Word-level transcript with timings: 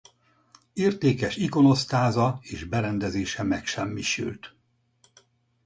Értékes 0.73 1.35
ikonosztáza 1.35 2.37
és 2.41 2.63
berendezése 2.63 3.43
megsemmisült. 3.43 4.55